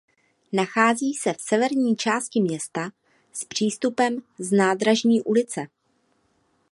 Nachází 0.53 1.13
se 1.13 1.33
v 1.33 1.41
severní 1.41 1.95
části 1.95 2.41
města 2.41 2.89
s 3.33 3.43
přístupem 3.45 4.21
z 4.39 4.51
Nádražní 4.51 5.21
ulice. 5.21 5.67